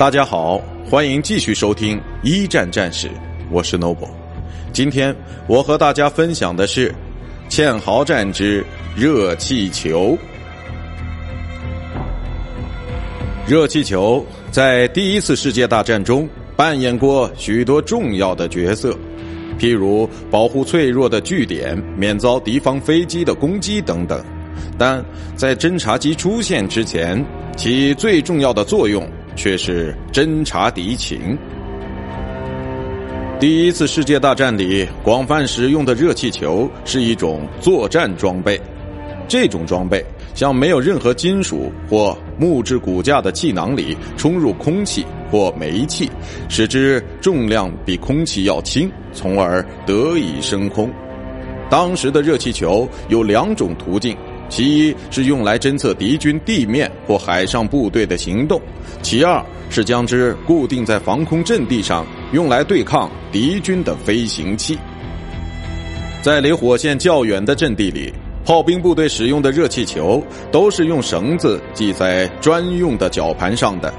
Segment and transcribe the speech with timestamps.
[0.00, 3.10] 大家好，欢迎继续收听一战战士，
[3.50, 4.08] 我是 Noble。
[4.72, 5.14] 今天
[5.46, 6.90] 我和大家分享的是
[7.50, 8.64] 堑壕战之
[8.96, 10.16] 热气球。
[13.46, 16.26] 热气球在第一次世界大战中
[16.56, 18.96] 扮演过许多重要的角色，
[19.58, 24.24] 譬如保护脆弱的据点免遭敌方飞机的攻击等等。
[24.78, 25.04] 但
[25.36, 27.22] 在侦察机出现之前，
[27.54, 29.06] 其最重要的作用。
[29.36, 31.36] 却是侦察敌情。
[33.38, 38.60] 第一次世界大战里广泛使用的热气球是一种作战装备，
[39.26, 46.10] 这种装备向没有任何金属或木质骨架的气囊里充入空气或煤气，
[46.50, 50.92] 使之重量比空气要轻，从而得以升空。
[51.70, 54.14] 当时的热气球有两种途径。
[54.50, 58.60] 其一是用来侦测敌军地面或海上部队的行动，
[59.00, 64.76] 其二是将之固定在防空阵地上，用来对抗敌军的飞行器。
[66.20, 68.12] 在离火线较远的阵地里，
[68.44, 73.94] 炮兵部队使用的热气球都是用绳子系在专用的绞盘上的，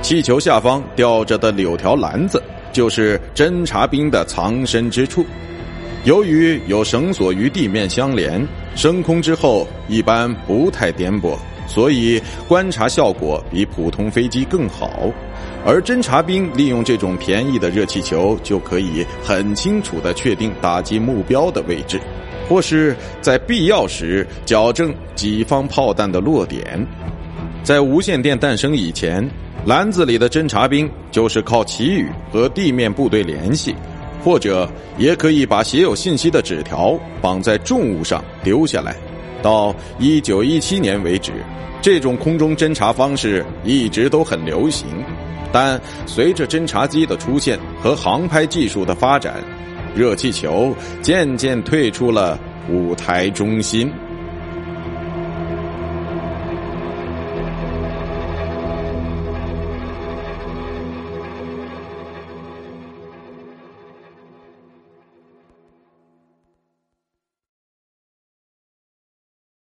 [0.00, 5.24] 气球下方吊着的柳条篮子就是侦察兵的藏身之处。
[6.04, 8.46] 由于有绳索与地面相连。
[8.74, 11.36] 升空之后一般不太颠簸，
[11.68, 15.10] 所以观察效果比普通飞机更好。
[15.64, 22.00] 而侦察兵利用这种便宜的热气球，就可以很清楚地确定打击目标的位置，
[22.48, 26.84] 或是在必要时矫正己方炮弹的落点。
[27.62, 29.22] 在无线电诞生以前，
[29.66, 33.74] 篮子里的侦察兵就是靠旗语和地面部队联系。
[34.24, 38.96] 或者也可以把写有信息的纸条绑在重物上丢下来。
[39.42, 41.32] 到一九一七年为止，
[41.80, 44.86] 这种空中侦察方式一直都很流行。
[45.52, 49.42] 但随着侦察机的出现和航拍技术的发展，
[49.94, 52.38] 热气球渐渐退出了
[52.70, 53.92] 舞台中心。